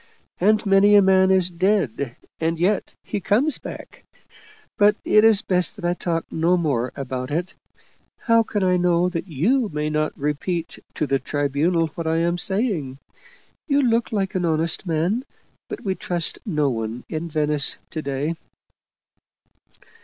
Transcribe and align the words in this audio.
"And 0.41 0.65
many 0.65 0.95
a 0.95 1.01
man 1.03 1.29
is 1.29 1.51
dead 1.51 2.15
and 2.39 2.57
yet 2.59 2.95
he 3.03 3.19
comes 3.19 3.59
back. 3.59 4.03
But 4.75 4.95
it's 5.05 5.43
best 5.43 5.75
that 5.75 5.85
I 5.85 5.93
talk 5.93 6.25
no 6.31 6.57
more 6.57 6.91
about 6.95 7.29
it. 7.29 7.53
How 8.21 8.41
can 8.41 8.63
I 8.63 8.77
know 8.77 9.09
that 9.09 9.27
you 9.27 9.69
may 9.71 9.91
not 9.91 10.17
repeat 10.17 10.79
to 10.95 11.05
the 11.05 11.19
Tribunal 11.19 11.89
what 11.89 12.07
I 12.07 12.17
am 12.17 12.39
saying? 12.39 12.97
You 13.67 13.83
look 13.83 14.11
like 14.11 14.33
an 14.33 14.43
honest 14.43 14.87
man, 14.87 15.23
but 15.69 15.81
we 15.85 15.93
trust 15.93 16.39
no 16.47 16.71
one 16.71 17.03
in 17.07 17.29
Venice 17.29 17.77
to 17.91 18.01
day." 18.01 18.33